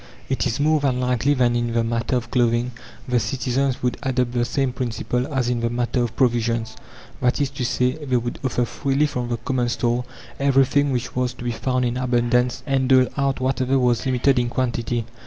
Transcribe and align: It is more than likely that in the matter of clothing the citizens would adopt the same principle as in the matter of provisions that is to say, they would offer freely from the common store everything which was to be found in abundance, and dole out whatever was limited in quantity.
It 0.29 0.47
is 0.47 0.59
more 0.59 0.79
than 0.79 0.99
likely 0.99 1.35
that 1.35 1.55
in 1.55 1.73
the 1.73 1.83
matter 1.83 2.15
of 2.15 2.31
clothing 2.31 2.71
the 3.07 3.19
citizens 3.19 3.83
would 3.83 3.97
adopt 4.01 4.31
the 4.31 4.45
same 4.45 4.73
principle 4.73 5.31
as 5.31 5.47
in 5.47 5.59
the 5.59 5.69
matter 5.69 6.01
of 6.01 6.15
provisions 6.15 6.75
that 7.21 7.39
is 7.39 7.51
to 7.51 7.63
say, 7.63 8.03
they 8.03 8.17
would 8.17 8.39
offer 8.43 8.65
freely 8.65 9.05
from 9.05 9.29
the 9.29 9.37
common 9.37 9.69
store 9.69 10.03
everything 10.39 10.91
which 10.91 11.15
was 11.15 11.33
to 11.35 11.43
be 11.43 11.51
found 11.51 11.85
in 11.85 11.97
abundance, 11.97 12.63
and 12.65 12.89
dole 12.89 13.09
out 13.15 13.39
whatever 13.39 13.77
was 13.77 14.07
limited 14.07 14.39
in 14.39 14.49
quantity. 14.49 15.05